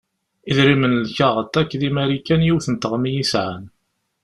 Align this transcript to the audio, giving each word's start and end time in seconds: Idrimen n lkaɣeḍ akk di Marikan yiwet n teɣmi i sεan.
Idrimen 0.51 0.93
n 1.01 1.07
lkaɣeḍ 1.09 1.53
akk 1.61 1.71
di 1.79 1.89
Marikan 1.95 2.45
yiwet 2.45 2.67
n 2.69 2.75
teɣmi 2.77 3.11
i 3.21 3.25
sεan. 3.31 3.63